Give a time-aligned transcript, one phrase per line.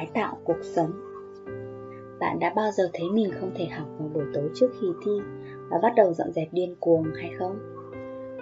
[0.00, 0.90] tái tạo cuộc sống.
[2.20, 5.12] Bạn đã bao giờ thấy mình không thể học vào buổi tối trước khi thi
[5.70, 7.58] và bắt đầu dọn dẹp điên cuồng hay không?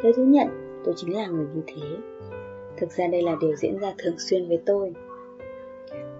[0.02, 0.48] Tôi thú nhận,
[0.84, 1.96] tôi chính là người như thế.
[2.76, 4.92] Thực ra đây là điều diễn ra thường xuyên với tôi.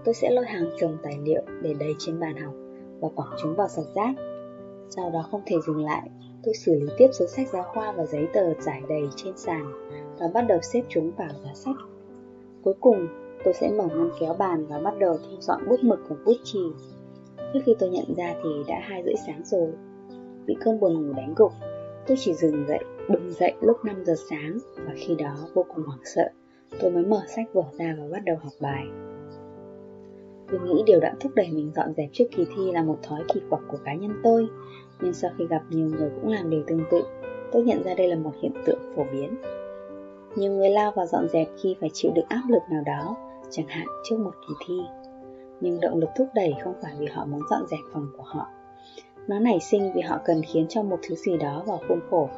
[0.03, 2.53] Tôi sẽ lôi hàng chồng tài liệu để đầy trên bàn học
[2.99, 4.13] và quẳng chúng vào sọt rác.
[4.89, 6.09] Sau đó không thể dừng lại,
[6.43, 9.71] tôi xử lý tiếp số sách giáo khoa và giấy tờ trải đầy trên sàn
[10.19, 11.75] và bắt đầu xếp chúng vào giá sách.
[12.63, 13.07] Cuối cùng
[13.43, 16.37] tôi sẽ mở ngăn kéo bàn và bắt đầu thu dọn bút mực và bút
[16.43, 16.59] chì.
[17.53, 19.71] Trước khi tôi nhận ra thì đã hai rưỡi sáng rồi.
[20.45, 21.51] Bị cơn buồn ngủ đánh gục,
[22.07, 24.57] tôi chỉ dừng dậy, bừng dậy lúc 5 giờ sáng.
[24.75, 26.29] Và khi đó vô cùng hoảng sợ,
[26.81, 28.85] tôi mới mở sách vở ra và bắt đầu học bài.
[30.51, 33.23] Tôi nghĩ điều đã thúc đẩy mình dọn dẹp trước kỳ thi là một thói
[33.33, 34.47] kỳ quặc của cá nhân tôi.
[35.01, 37.01] Nhưng sau khi gặp nhiều người cũng làm điều tương tự,
[37.51, 39.35] tôi nhận ra đây là một hiện tượng phổ biến.
[40.35, 43.15] Nhiều người lao vào dọn dẹp khi phải chịu đựng áp lực nào đó
[43.51, 44.79] chẳng hạn trước một kỳ thi.
[45.61, 48.47] Nhưng động lực thúc đẩy không phải vì họ muốn dọn dẹp phòng của họ.
[49.27, 52.29] Nó nảy sinh vì họ cần khiến cho một thứ gì đó vào khuôn khổ.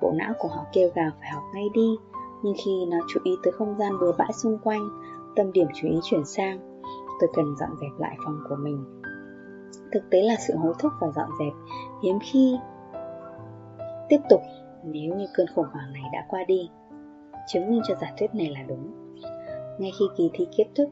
[0.00, 1.96] Bộ não của họ kêu gào phải học ngay đi,
[2.42, 4.88] nhưng khi nó chú ý tới không gian bừa bãi xung quanh,
[5.36, 6.80] tâm điểm chú ý chuyển sang,
[7.20, 9.02] tôi cần dọn dẹp lại phòng của mình.
[9.92, 11.52] Thực tế là sự hối thúc và dọn dẹp
[12.02, 12.56] hiếm khi
[14.08, 14.40] tiếp tục
[14.84, 16.70] nếu như cơn khủng hoảng này đã qua đi.
[17.48, 19.05] Chứng minh cho giả thuyết này là đúng
[19.78, 20.90] ngay khi kỳ thi kết thúc,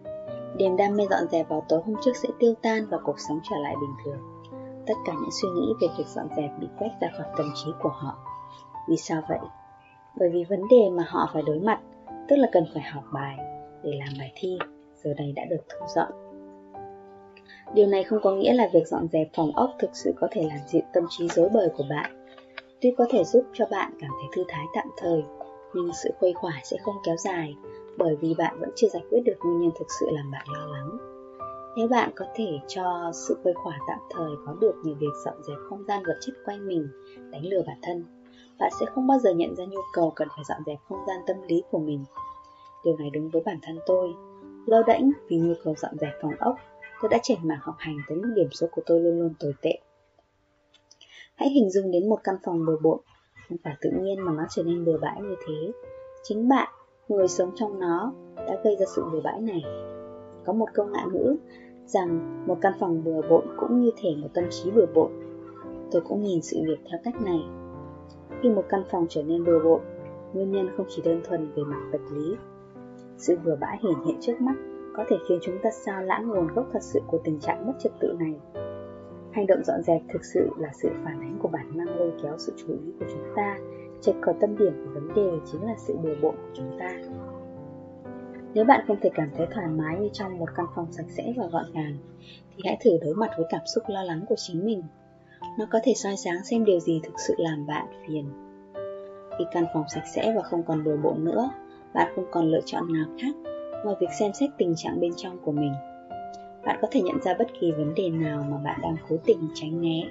[0.56, 3.40] niềm đam mê dọn dẹp vào tối hôm trước sẽ tiêu tan và cuộc sống
[3.50, 4.18] trở lại bình thường.
[4.86, 7.70] Tất cả những suy nghĩ về việc dọn dẹp bị quét ra khỏi tâm trí
[7.82, 8.16] của họ.
[8.88, 9.38] Vì sao vậy?
[10.16, 11.80] Bởi vì vấn đề mà họ phải đối mặt,
[12.28, 13.38] tức là cần phải học bài
[13.82, 14.58] để làm bài thi,
[15.04, 16.12] giờ đây đã được thu dọn.
[17.74, 20.42] Điều này không có nghĩa là việc dọn dẹp phòng ốc thực sự có thể
[20.48, 22.26] làm dịu tâm trí rối bời của bạn.
[22.80, 25.22] Tuy có thể giúp cho bạn cảm thấy thư thái tạm thời,
[25.74, 27.54] nhưng sự khuây khỏa sẽ không kéo dài
[27.96, 30.66] bởi vì bạn vẫn chưa giải quyết được nguyên nhân thực sự làm bạn lo
[30.66, 30.98] lắng.
[31.76, 35.42] Nếu bạn có thể cho sự khuây khỏa tạm thời có được như việc dọn
[35.42, 36.88] dẹp không gian vật chất quanh mình,
[37.30, 38.04] đánh lừa bản thân,
[38.58, 41.20] bạn sẽ không bao giờ nhận ra nhu cầu cần phải dọn dẹp không gian
[41.26, 42.04] tâm lý của mình.
[42.84, 44.14] Điều này đúng với bản thân tôi.
[44.66, 46.56] Lâu đễnh vì nhu cầu dọn dẹp phòng ốc,
[47.00, 49.54] tôi đã chảy mảng học hành tới mức điểm số của tôi luôn luôn tồi
[49.62, 49.78] tệ.
[51.34, 53.00] Hãy hình dung đến một căn phòng bừa bộn,
[53.48, 55.72] không phải tự nhiên mà nó trở nên bừa bãi như thế.
[56.22, 56.68] Chính bạn
[57.08, 59.62] người sống trong nó đã gây ra sự bừa bãi này.
[60.44, 61.36] Có một câu ngạn ngữ
[61.86, 65.10] rằng một căn phòng bừa bộn cũng như thể một tâm trí bừa bộn.
[65.90, 67.40] Tôi cũng nhìn sự việc theo cách này.
[68.42, 69.80] Khi một căn phòng trở nên bừa bộn,
[70.32, 72.36] nguyên nhân không chỉ đơn thuần về mặt vật lý.
[73.16, 74.54] Sự bừa bãi hiển hiện trước mắt
[74.96, 77.72] có thể khiến chúng ta sao lãng nguồn gốc thật sự của tình trạng mất
[77.78, 78.40] trật tự này.
[79.32, 82.34] Hành động dọn dẹp thực sự là sự phản ánh của bản năng lôi kéo
[82.38, 83.58] sự chú ý của chúng ta
[84.04, 86.90] chạy khỏi tâm điểm của vấn đề chính là sự bừa bộn của chúng ta.
[88.54, 91.32] Nếu bạn không thể cảm thấy thoải mái như trong một căn phòng sạch sẽ
[91.36, 94.64] và gọn gàng, thì hãy thử đối mặt với cảm xúc lo lắng của chính
[94.64, 94.82] mình.
[95.58, 98.24] Nó có thể soi sáng xem điều gì thực sự làm bạn phiền.
[99.38, 101.50] Khi căn phòng sạch sẽ và không còn bừa bộn nữa,
[101.94, 103.36] bạn không còn lựa chọn nào khác
[103.84, 105.72] ngoài việc xem xét tình trạng bên trong của mình.
[106.64, 109.48] Bạn có thể nhận ra bất kỳ vấn đề nào mà bạn đang cố tình
[109.54, 110.02] tránh né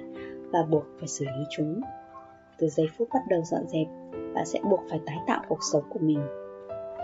[0.52, 1.80] và buộc phải xử lý chúng
[2.58, 3.86] từ giây phút bắt đầu dọn dẹp,
[4.34, 6.20] bạn sẽ buộc phải tái tạo cuộc sống của mình.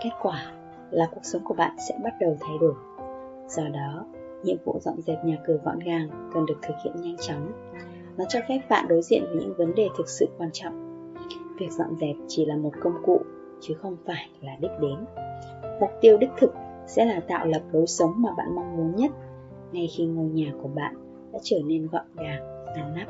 [0.03, 0.51] Kết quả
[0.91, 2.73] là cuộc sống của bạn sẽ bắt đầu thay đổi.
[3.47, 4.05] Do đó,
[4.43, 7.51] nhiệm vụ dọn dẹp nhà cửa gọn gàng cần được thực hiện nhanh chóng.
[8.17, 11.13] Nó cho phép bạn đối diện với những vấn đề thực sự quan trọng.
[11.59, 13.21] Việc dọn dẹp chỉ là một công cụ,
[13.61, 15.05] chứ không phải là đích đến.
[15.79, 16.53] Mục tiêu đích thực
[16.87, 19.11] sẽ là tạo lập lối sống mà bạn mong muốn nhất
[19.71, 20.95] ngay khi ngôi nhà của bạn
[21.33, 23.07] đã trở nên gọn gàng ngăn nắp.